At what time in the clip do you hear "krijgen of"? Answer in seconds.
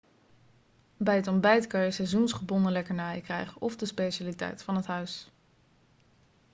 3.23-3.75